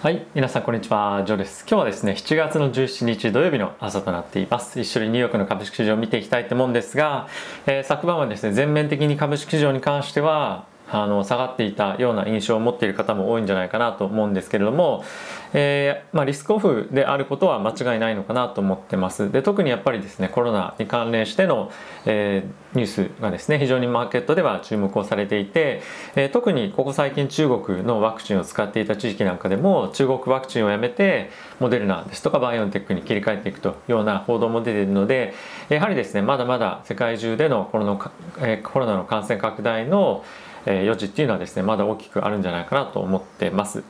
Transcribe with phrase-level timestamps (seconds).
[0.00, 1.66] はい、皆さんこんにちは、ジョーです。
[1.68, 4.78] 今日はですね、7月の17日土曜日の朝となっています。
[4.78, 7.26] 一緒にニューヨークの株式市場を見ていきたいと思うんですが、
[7.66, 15.04] えー、昨晩はですね、全面的に株式市場に関しては、あの下がっていたような印象を持っている方も多いんじゃないかなと思うんですけれども、
[15.52, 19.30] えー、まあ、リスクオフであることは間違いないのかなと思ってます。
[19.30, 21.70] で特にやっぱりですねコロナに関連しての、
[22.06, 25.82] えー、ニュースがですね非常にマーケットでは注目をされていて、
[26.16, 31.30] えー、特にここ最近中国のワクチンを使っていた地域なんかでも中国ワクチンをやめて
[31.60, 35.34] モデルナですとかバイオンテックに切り替えていくというような報道も出ているので
[35.68, 40.24] やはりですねまだまだ世界中でのコロナ,、えコロナの感染拡大の
[40.68, 43.82] え余地っていうのはですねまだ大きくあるんじゃないかなと思ってます。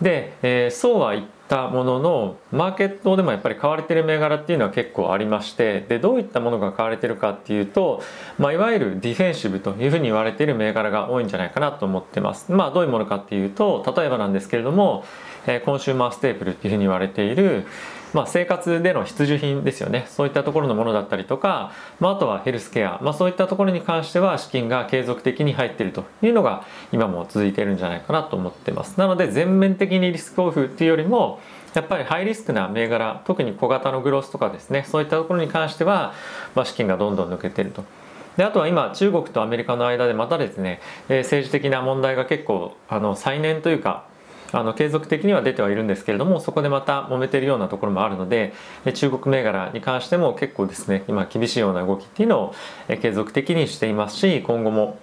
[0.00, 8.02] で、えー、そうは言ったもののマーケットでもやっぱり買われてる銘柄っていうのは結構ありましてでどういったものが買われてるかっていうと、
[8.38, 12.50] まあ、いわゆるディフェンシブというふうに言われている銘柄が多いんじゃないかなと思ってます。
[12.50, 15.04] まあどういうものかっていうと例えばなんですけれども、
[15.46, 17.66] えー、コンシューマーステープルっていうふうに言われている
[18.12, 20.06] まあ、生活での必需品ですよね。
[20.08, 28.98] そういったところのものだったりとか、まあ、あとはヘルスケア、まあ、そういったところに関しては資金が継続的に入っているというのが今も続いているんじゃないかなと思ってます。
[28.98, 31.40] なので全面的にリスクオフっていうよりも
[31.74, 36.12] やっぱりハイリスクな銘柄特に小型のグロスとかですねそういったところに関しては、
[36.54, 37.84] まあ、資金がどんどん抜けてると。
[38.36, 44.04] であとは今中国とアメリカの間でまたですね、えー、政治的な問題が結構あの再燃というか
[44.52, 48.52] あの継続的には出てはいるんですけれどもそこでまた揉めてるようなところもあるので
[48.94, 52.54] 中国銘柄に関しても結構ですね今厳しいような動きっていうのを
[53.00, 54.98] 継続的にしていますし今後も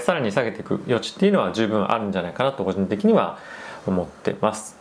[0.00, 3.38] さらに下げていく余地っていうのは十分あるんじゃないかなと個人的には
[3.86, 4.78] 思ってます。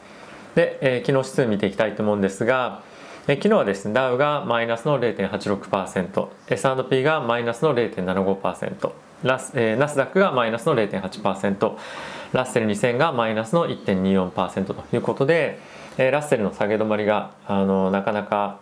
[0.56, 2.82] で、え、昨日指数見ていきたいと思うんですが、
[3.28, 8.92] え昨日はですねダウがマイナスの 0.86%S&P がマイナスの0.75%
[9.24, 11.78] ラス、えー、ナスダックがマイナスの0.8%
[12.32, 15.60] ラッセル2000がマイナスの1.24%ということで、
[15.98, 18.60] えー、ラッセルの下げ止まりがあのなかなか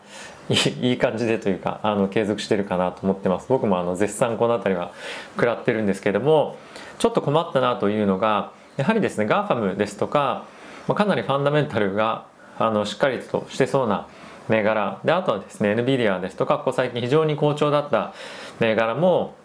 [0.50, 3.47] いい感じでというかあの継続してるかなと思ってます。
[3.50, 4.94] 僕もあの絶賛この辺りは
[5.35, 6.57] 食らってるんですけども
[7.00, 10.45] ちょっと困ったなというのがやはりですね GAFAM ですとか
[10.88, 12.25] まあかなりファンダメンタルが
[12.57, 14.07] あのしっかりとしてそうな
[14.47, 15.01] 銘柄。
[15.03, 18.13] であとはですね NVIDIA ですとかここ最近非常に好調だった
[18.59, 19.35] 銘柄も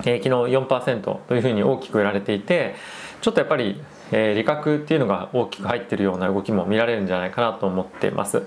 [0.00, 2.74] えー、昨日4%というふうに大きく売られていて
[3.20, 3.80] ちょっとやっぱり、
[4.12, 8.42] えー、利確っていうのが大きく入ってるような動きも見られるんじゃないかなと思っています。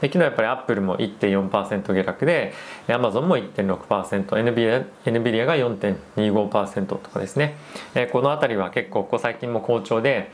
[0.00, 2.54] で昨日やっぱりアップルも1.4%下落で
[2.88, 7.56] アマゾンも 1.6%NVIDIA, NVIDIA が4.25%とかですね、
[7.94, 10.30] えー、この辺りは結構ここ最近も好調で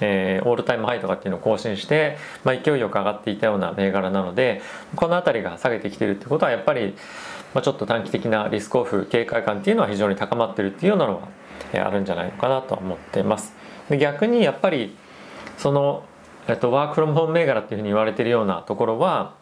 [0.00, 4.60] えー、オールタイムハイとかっていうのを更新して、まあ、勢いよく上がっていたような銘柄なので
[4.94, 6.94] この辺りが下げてきてるってことはやっぱり
[7.54, 11.20] まあ、ちょっと短期的なリスクオフ警戒感っていうのは非常に高まってるっていうようなの
[11.72, 13.54] があるんじゃないのかなと思っています。
[13.88, 14.96] で逆にやっぱり
[15.58, 16.04] その、
[16.48, 19.34] えっと、ワークフロムホーム銘柄っていうふうに言われてるようなところは、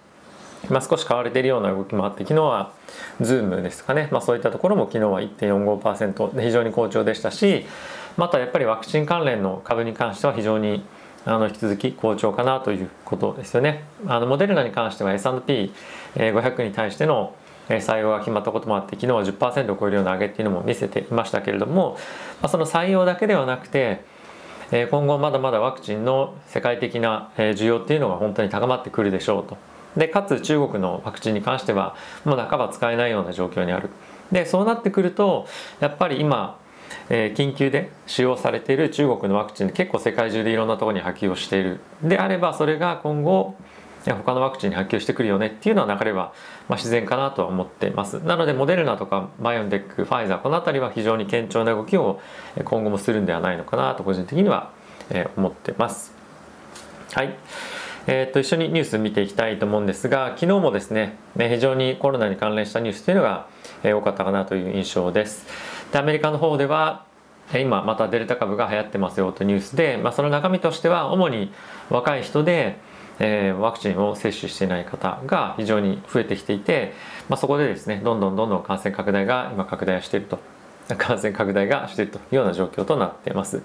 [0.68, 2.72] まあ、少し買われているような動きもあって昨日は
[3.20, 7.66] Zoom ですかね、まあ、そういったところも昨日は1.45%で非常に好調でしたし
[8.16, 10.84] またやっぱりワクチン関連の株に関しては非常に
[11.26, 13.84] あの引き続き好調かなということですよね。
[14.06, 17.34] あのモデルナに関しては S&P500 に対しての
[17.68, 21.96] 採用が決まったこともあって昨日は10%を超えるような上げっていうのも見せていましたけれども、
[22.42, 24.02] ま、その採用だけではなくて
[24.90, 29.56] 今後まだまだワクチンの世界的な需要っていうのが本当に高まってくるでしょうと。
[29.96, 31.94] でかつ中国のワクチンに関しては
[32.24, 33.90] もう半ば使えないような状況にある。
[34.32, 35.46] でそうなってくると
[35.80, 36.58] やっぱり今
[37.10, 43.54] え緊急で使用されている中国のワクチン結構世界中でいろんなところに波及をしているであればそれが今後
[44.12, 46.34] 他のワクチンに波及してくるよねっていうのは流れは、
[46.68, 48.20] まあ、自然かなとは思っています。
[48.20, 52.20] なのでモデルナとかビオンテックファイザーこの辺りは非常に堅調な動きを
[52.64, 54.72] 今後もするんではないのかなと個人的には
[55.36, 56.12] 思ってます。
[57.12, 57.34] はい。
[58.06, 63.48] えー、と一緒にニュース見ていきたいと思うんですが昨日もですね非常にコロナに関連したニュースというのが
[63.82, 65.46] 多かったかなという印象です。
[65.90, 67.06] でアメリカの方では
[67.54, 71.52] 今またデルタ株が流行ってますよというニュースで、まあ、その中身としては主に
[71.90, 72.78] 若い人で
[73.18, 76.92] えー、ワクチンを接種していない方が非常に増えてきていて、
[77.28, 80.38] まあ、そこでですねどんどんどんどん感染拡大が今拡大していると。
[80.98, 83.62] 感染拡大がしているというような状況となっています。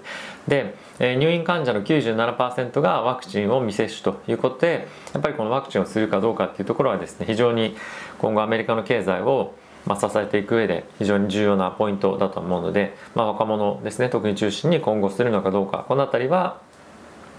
[0.48, 7.76] で、えー、入院患者の97%がワクチンを未接種ということでやっぱりこのワクチンをするかどうかっていうところはですね非常に
[8.18, 9.52] 今後アメリカの経済を
[9.86, 16.60] まあ、支えていく上で非常に重要なポイントだと思うので、まあ、若者ですね特に中心に今後するのかどうかこの辺りは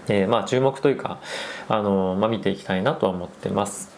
[0.08, 1.20] えー、まあ注目というか、
[1.68, 3.92] あのまあ、見ていきたいなとは思ってます。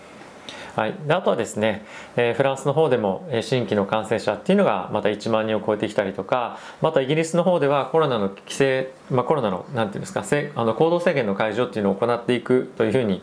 [0.75, 1.85] はい、であとはですね、
[2.17, 13.23] えー、フランスの方でもえ新規の感染者っていうのがまた1万人を超えてきたりとかまたイギリスの方ではコロナの規制、まあ、コロナの何て言うんですかせあの行動制限の解除っていうのを行っていくというふうに、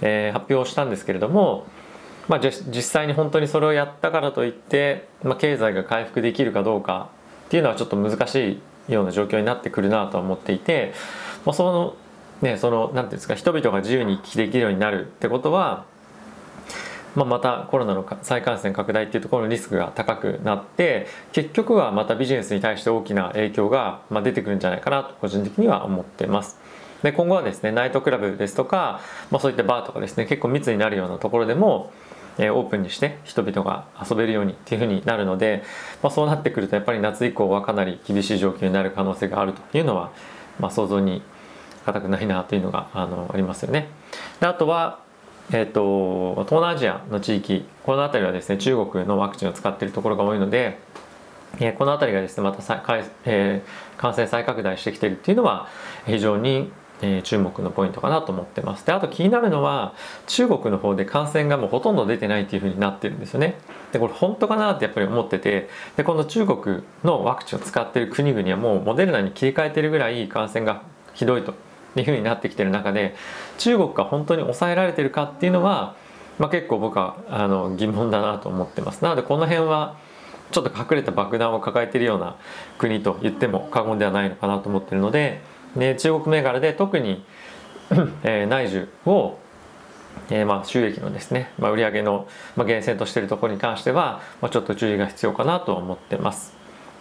[0.00, 1.66] えー、発表したんですけれども、
[2.28, 7.10] まあ、実際に本当にそれをやったからといって、まあ、経済が回復できるかどうか
[7.46, 10.94] っていうのはちょっと難しいような状況になってくるなと思っていて、
[11.44, 11.96] まあ、その
[12.42, 15.84] ねその何て言うんですか人々が自由に行き来できるようになるってことは
[17.16, 26.58] まあ、またコロナの再感染拡大っていうところのリスクが高くなって結局はまたビジネスに対して大きな影響が、まあ出てくるんじゃないかなと個人的には思ってます。
[27.02, 29.00] で今後はですねナイトクラブですとか、
[29.30, 31.90] まあ、そういったバーとかですね結構密になるようなところでも
[32.38, 35.62] えオープンにして人々が遊べるようにっていうふうになるので、
[36.02, 40.10] まあ、そうなってくるとやっぱり夏以降はかなり厳しい状況になる可能性があるというのは、
[40.58, 41.22] まあ、想像に
[41.86, 43.88] 難くないなというのがあのありますよね。
[44.40, 45.06] であとは
[45.52, 50.78] えーと、東南アジアの地域この辺りはですね中国のワクチンを使っているところが多いので、
[51.60, 55.68] えー、この辺りがですねまたさかい、えー、感染再拡大してきているっていうのは
[56.04, 58.84] 非常に、えー、注目のポイントかなと思ってます。
[58.84, 59.94] であと気になるのは
[60.26, 63.54] 中国の方で感染がもうほとんど出てないっていうふうになってるんですよね。
[63.92, 70.82] でこれ本当かなってやっぱり思っててでこの中国のワクチンを使ってる国々はもうモデルナに切り替えてるぐらい感染が
[71.14, 71.54] ひどいと。
[71.96, 73.14] っていうふうになってきてる中で
[73.56, 75.96] 中国が本当に抑えられてるかっていうのは、
[76.38, 79.96] まあ、結構僕はあの疑問だなと思ってますなのでこの辺は
[80.50, 82.36] ちょっと隠れた爆弾を抱えているような
[82.76, 85.40] 国と言っても過言ではないのかなと思ってるので
[85.74, 87.24] で中国銘柄で特に
[88.24, 89.38] えー、内需を
[90.30, 92.26] えー、まあ収益のですね、まあ、売上の、
[92.56, 96.54] まあ、源泉としているところに関しては、まあ、ちょっと注意が必要かなと思ってます。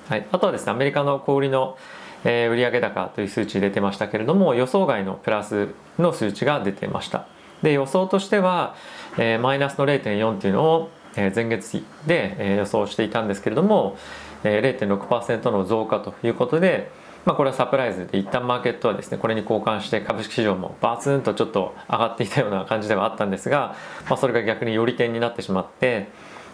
[0.10, 1.78] はい、あとはですねアメリカの小売りの、
[2.26, 7.28] えー、売上高という数値出てましたけれども予想外のプラスの数値が出てました
[7.62, 8.76] で予想としては、
[9.18, 13.98] えー、マイナスの0.4っていうのを、えー、前月比で、えー、予想していたんですけれども、
[14.44, 16.92] えー、0.6%の増加ということで
[17.26, 23.76] まあ、これはサプライズで一旦マーケットはですねこれに交換して株式市場もバツンとちょっと上がっていたような感じではあったんですが、
[24.08, 26.08] まあ、それが逆により点になってしまって、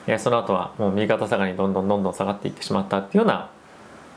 [0.08, 3.50] えー、その後はもう右肩下がりにどんどんどんどん下がっていってしまったっていうような、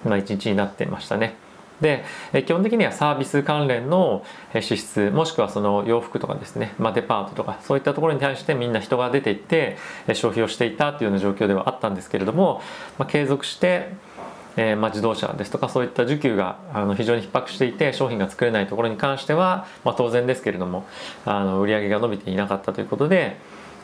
[0.04, 1.43] まあ、一日になってましたね。
[1.80, 2.04] で
[2.46, 4.24] 基本的にはサービス関連の
[4.60, 9.76] 支出もしくはその洋服とかですね、まあ、デパートとかそういったところに対してみんな人が出ていって
[10.08, 12.62] 消費をしていたというような状況ではあったんですけれども、
[12.98, 13.92] まあ、継続して
[14.56, 20.86] えー、まあ、自動車ですとかそういった需給があの非常に逼迫していて商品が作れないところに関しては、まあ、当然ですけれども
[21.24, 23.36] あの売り上げが伸びていなかったということで、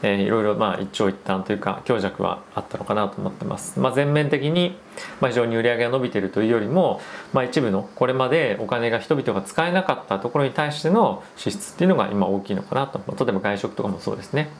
[0.02, 3.78] えー、いろいろまあ一長一短というか強弱はあったのかなと思ってます。
[3.78, 4.76] まあ、全面的に、
[5.20, 7.00] まあ、非常に売り上げが伸びているというよりも、
[7.32, 14.50] まあ、一部のこれまでお金が人々が使えなかったところに対しての支出っていうのが今大きいのかなと例えば外食とかもそうですね。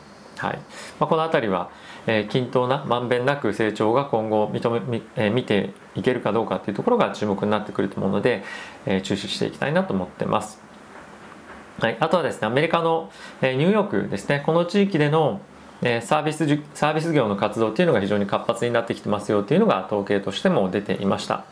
[0.41, 0.59] はい
[0.99, 1.71] まあ、この辺りは、
[2.07, 8.43] えー、均等なまんべんなく成長が今後認め、えー、見ていけるかどうかっていうところが注目になってくると思うので、
[8.87, 10.70] えー、注視していきたいなと思ってます。
[11.81, 13.11] はい、あとはですねアメリカの、
[13.41, 14.43] えニューヨークですね。
[14.45, 15.41] この地域での、
[15.81, 21.45] えサービスサービス業の活動っていうのが非常に活発になってきてますよっていうのが統計としても出ていました。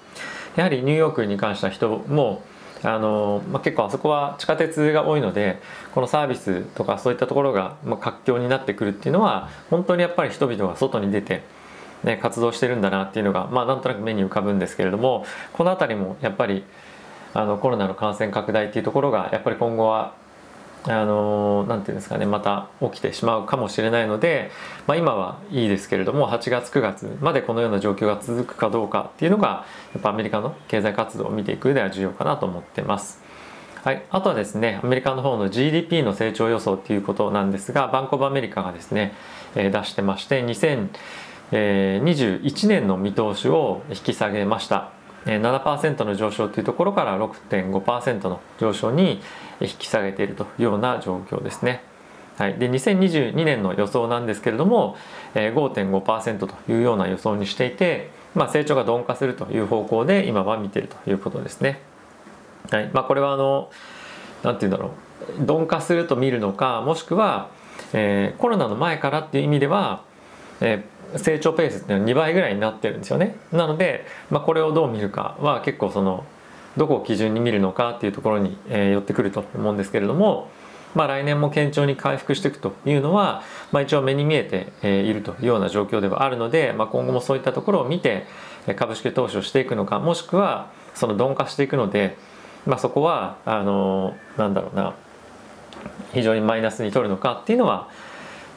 [0.56, 2.42] やはりニューヨークに関しては人も
[2.84, 5.60] あのまあ、結構あそこは地下鉄が多いので
[5.94, 11.42] このサービスとかそういったところが、まあ、活況になってくるっていうのは本当にやっぱり人々が外に出て、
[12.04, 16.62] ね、活動してるんだなっていうのが、まあ、なんとなく目に浮かぶんですけれどもこの辺りもやっぱり
[17.38, 20.14] あのコロナの感染拡大っていうところがやっぱり今後は
[20.85, 24.50] あのなんていうんですかねまた起きてしまうかもしれないので、
[24.88, 33.23] まあ、今はいいですけれども8月9月までこのような状況が続くかどうかっていうのがやっぱアメリカの経済活動を見ていく上では重要かなと思ってます。
[33.85, 39.14] はい、あとはですねアメリカの方の GDP の成長予想っていうことなんですがバンコブアメリカがですね、
[39.54, 40.45] えー、出してまして
[41.52, 44.98] 2021年の見通しを引き下げました。
[45.37, 49.20] 7%の上昇というところから6.5%の上昇に
[49.61, 51.82] 引き下げているというような状況ですね。
[52.38, 54.97] はい、で2022年の予想なんですけれども
[55.35, 61.80] 5.5%というような予想にしていて、まあ、成長が鈍化するという方向で今は見ているということですね。
[62.70, 63.70] はいまあ、これはあの
[64.44, 64.92] 何て言うんだろ
[65.37, 67.49] う鈍化すると見るのかもしくは、
[67.92, 70.04] えー、コロナの前からっていう意味では、
[70.61, 73.36] えー成長ペースっていうのは2倍ぐらいになってるんですよね。
[73.52, 76.24] なので、まあ、これをどう見るかは結構その
[76.76, 80.50] どこを基準に見るのかっていうところに、えー、寄ってくると思うんですけれども、
[80.94, 88.26] まあ、来年も堅調に回復していくというのは、まあ、一応目に見えて、えー、いるというような状況ではあるので、まあ、今後もそういったところを見て
[88.76, 92.16] 株式投資をしていくのかもしくはその鈍化していくので、
[92.66, 94.94] まあ、そこはあのー、なんだろうな
[96.12, 97.88] 非常にマイナスに取るのかっていうのは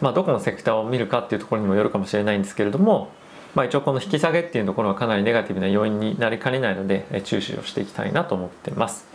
[0.01, 3.11] まあ、どこのセクターを見るかっていうところにもよるかもしれないんですけれども、
[3.55, 9.05] まあ、一応この引き下げっていうところはかなりネガティブな要因になりかねないので注視をしていきたいなと思ってます。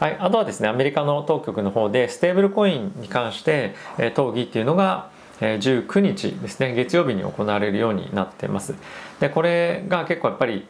[0.00, 5.08] はい、あとはですねアメリカの当局の方でステーブルコインに関して討議っていうのが
[5.40, 8.74] 19日ですね月曜日に行われるようになってます
[9.20, 10.66] でこれが結構やっぱり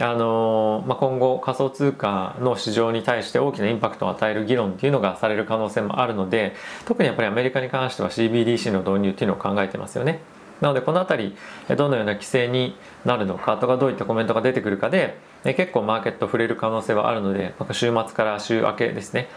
[0.00, 10.20] あのまあ、今後仮想通貨の市場に対して大きなインパクトを与える議論っていうのがされる可能性もあるので特にやっぱりアメリカに関しては CBDC の導入っていうのを考えてますよね。
[10.60, 11.34] なのでこの辺
[11.68, 19.28] りどのような規制になるのかとかどういったコメントが出てくるかで結構マーケット触れる可能性はあるので週末から週明けですね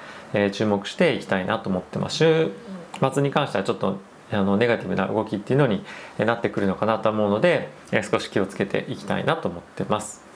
[0.53, 2.51] 注目していきたいなと思ってます週
[3.13, 3.97] 末に関してはちょっと
[4.31, 5.83] あのネガティブな動きっていうのに
[6.19, 7.69] なってくるのかなと思うので
[8.09, 10.26] 少し気をつけていきたいなと思ってます。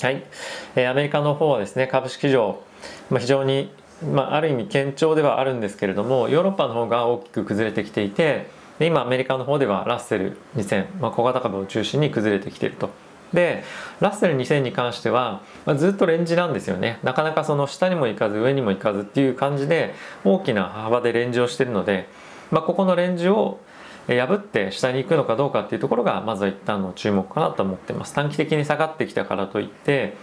[0.00, 0.22] はい、
[0.76, 2.62] えー、アメリカの方はですね株式市場、
[3.10, 3.70] まあ、非常に、
[4.12, 8.46] まあ、ある意味堅調ではあるんですけれどもヨーロッパの方が大きく崩れてきていて
[8.80, 12.90] 今アメリカの方ではラッセル2000、まあ、小型株を中心に崩れてきていると。
[13.32, 13.62] で
[14.00, 22.08] ラッセル2000に関しては、まあ、ずっとレンジなんですよねなかなかその下にも行かず上にも行かずっていう感じで大きな幅でレンジをしてるので、
[22.50, 23.60] まあ、ここのレンジを
[24.08, 28.14] 破って下に行くのかどうかっていうところがまずは一旦の注目かなと思ってます。
[28.14, 30.16] 短期的に下がってきたからといって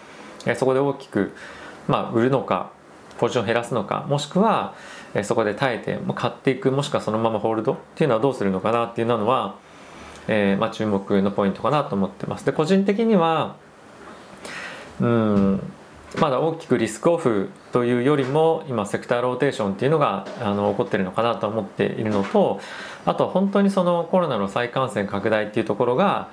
[0.55, 1.35] そこで大きく、
[1.87, 2.71] まあ、売るのか
[3.19, 4.73] ポジションを減らすのかもしくは
[5.23, 9.55] そこで耐えて買っていくもしくはそのままホールドっていうのはどうするのかなっていうのは、
[10.27, 12.45] えー、まあ、注目のポイントかなと思ってます。
[12.45, 13.55] で個人的には
[14.99, 15.73] うん
[16.19, 22.59] まだ大きくリスクオフというよりも今セクターローテーションっていうのがあの起こってるのかなと思っているのと
[23.05, 26.29] あと本当にそのコロナの再感染拡大っていうところが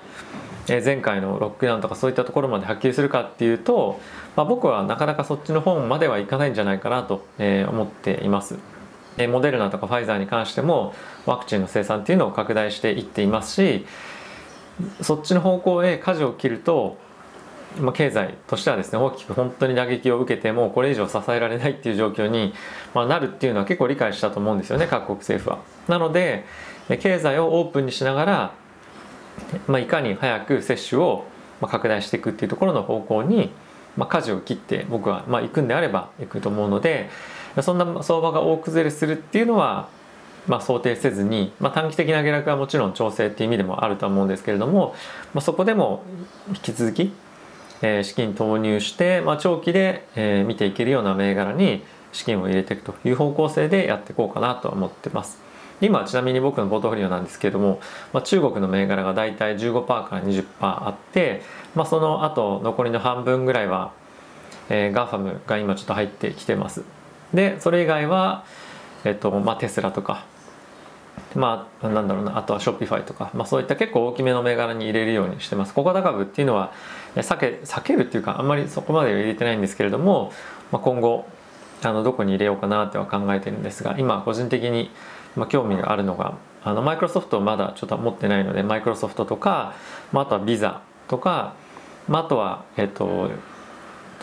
[0.66, 4.00] 前回のロックダウンとかそういったところまで波及するかっていうと、
[4.36, 8.58] まあ、僕はなかなかそっちの方まではいかないんじゃないかなと思っています。
[9.28, 10.94] モデルナとかファイザーに関しても
[11.26, 13.84] ワクチンの生産っていうのを拡大していっていますし
[15.02, 16.96] そっちの方向へ舵を切ると
[17.80, 22.54] まあ、経済としてはですね大きく本当に打撃を受けてもこれ以上支えられないっていう状況に、
[22.94, 25.62] ま、なるっていうのは結構理解したと思うんですよね各国政府は。
[25.88, 26.44] なので
[27.00, 28.54] 経済をオープンにしながら、
[29.66, 31.24] まあ、いかに早く接種を
[31.60, 33.50] 拡大していくっていうところの方向に、
[33.96, 37.08] まあ、舵を切って僕は、ま、行くんであれば行くと思うので
[37.62, 39.88] そんな相場が大崩れするっていうのは
[40.48, 44.94] まあ、想定せずに、まあ、短期的な下落はもちろん調整っていう意味でもあると思うんですけれども、
[45.34, 46.02] まあ、そこでも
[46.48, 47.12] 引き続き
[47.82, 55.42] え資金投入して、まあ、長期で、え見ていけるような銘柄に資金を入れていくという方向性でやっていこうかなと思ってます。
[55.82, 57.80] 今ちなみに僕のポートフォリオなんですけれども、
[58.12, 61.42] まあ、中国の銘柄がだいたい15%から20%あって、
[61.74, 63.92] まあ、その後残りの半分ぐらいは、
[64.68, 66.84] えー、ガファムが今ちょっと入ってきてます。
[67.34, 68.44] でそれ以外は、
[69.04, 70.24] えっとまあ、テスラとか
[71.34, 75.74] まあなんだろうなあとはショッピファイとか、まあ、そういった結構大きめの銘柄に入れるようにしてます。
[75.74, 76.72] 小型株っていうのは
[77.16, 80.32] 避け避けるっていうかあんまりそこまで入れてないんですけれども、
[80.70, 81.26] まあ、今後
[81.82, 84.90] あのどこに入れようかなっては考えてるんですが今個人的に、
[85.36, 89.74] まあ、興味があるのがあのマイクロソフトをまだちょっと持ってないのでマイクロソフトとか、
[90.12, 91.54] まあ、あとはビザとか、
[92.08, 93.30] まあ、あとはえっと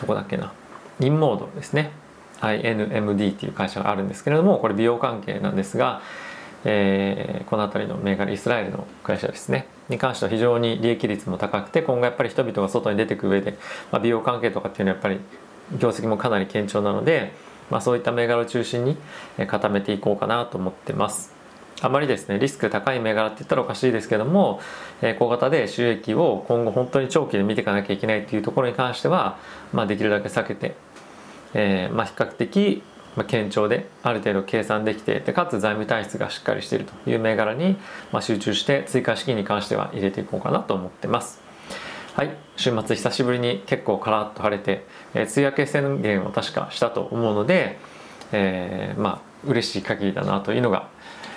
[0.00, 0.52] どこだっけな
[1.00, 1.92] インモードですね。
[2.40, 6.00] INMD っていう会社があるんですけれどもこれ美容関係なんですが
[6.64, 13.58] えー、この辺りの銘柄イスラエルの会社ですねに関しては非常に利益率も高くて今後やっぱり人々が外に出ていく上で、
[13.90, 15.20] まあ、美容関係とかっていうのはやっぱり
[15.78, 17.32] 業績もかなり堅調なので、
[17.70, 18.96] まあ、そういった銘柄を中心に
[19.46, 21.40] 固めていこうかなと思ってます。
[21.82, 24.60] あまりですねリスク高い銘柄って言ったらおかしいですけども、
[25.00, 29.38] えー、小型で収益を今後本当に長期で見ていかなきゃいけないっていうところに関しては、
[29.72, 30.74] まあ、できるだけ避けて、
[31.54, 32.82] えーまあ、比較的
[33.20, 37.76] まあ、堅調である程度計算できてでかつ財務体質がしっかりしているという銘柄に、
[38.12, 41.42] まあ、集中して追加資金に関しては入れていこうかなと思ってます。
[42.14, 47.78] はい、週末久しぶりに結構カラッと晴れて、えー、梅雨明け宣言を確かしたと思うので、
[48.32, 50.88] えー、まあ嬉しい限りだなというのが、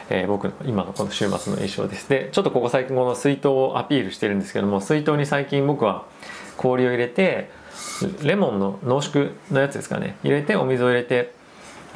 [0.10, 2.08] えー、僕の今のこの週末の印象です。
[2.08, 6.06] でちょっとここ最近この水筒をアピールしてるんですけども水筒に最近僕は
[6.56, 7.50] 氷を入れて
[8.24, 11.43] レモンの濃縮のやつですかね入れてお水を入れて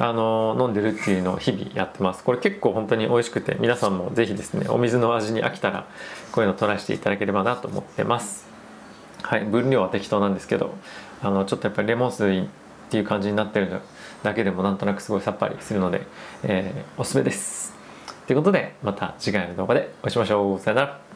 [0.00, 2.22] あの飲んでるっていうのを日々やってます。
[2.22, 5.86] これ結構本当に美味しくて皆さんも是非ですねお水の味に飽きたら
[6.32, 8.46] こういうのトライしていただければなと思ってます。
[9.22, 10.74] はい分量は適当なんですけど
[11.22, 13.80] あのちょっとやっぱりレモン水っていう感じになってる
[14.22, 16.06] だけでもなんとなくすごいさっぱりするので、
[16.44, 17.74] えー、おすすめです。
[18.26, 20.60] ということでまた次回の動画でお会いしましょう。
[20.60, 21.07] さよなら。